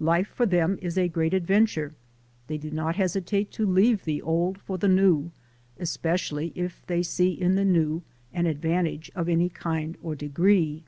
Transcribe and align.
Life 0.00 0.26
for 0.26 0.44
them 0.44 0.76
is 0.82 0.98
a 0.98 1.06
great 1.06 1.32
adventure. 1.32 1.94
They 2.48 2.58
do 2.58 2.68
not 2.68 2.96
hesitate 2.96 3.52
to 3.52 3.64
leave 3.64 4.02
the 4.04 4.20
old 4.20 4.58
for 4.60 4.76
the 4.76 4.88
new, 4.88 5.30
especially 5.78 6.50
if 6.56 6.84
they 6.88 7.04
see 7.04 7.30
in 7.30 7.54
the 7.54 7.64
new 7.64 8.02
an 8.32 8.46
advan 8.46 8.86
tage 8.86 9.08
of 9.14 9.28
any 9.28 9.48
kind 9.48 9.96
or 10.02 10.16
degree. 10.16 10.82